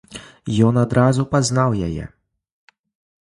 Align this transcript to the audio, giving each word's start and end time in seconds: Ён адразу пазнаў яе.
Ён 0.67 0.79
адразу 0.83 1.25
пазнаў 1.35 1.77
яе. 1.87 2.05